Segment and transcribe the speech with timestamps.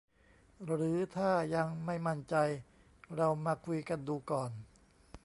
[0.63, 2.35] หรือถ้ายังไม่มั่นใจ
[3.15, 4.51] เรามาคุยกันดูก่อน